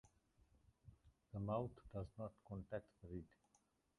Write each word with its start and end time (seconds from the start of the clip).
The 1.31 1.39
mouth 1.39 1.79
does 1.93 2.07
not 2.17 2.31
contact 2.49 2.87
the 3.03 3.09
reed. 3.09 3.27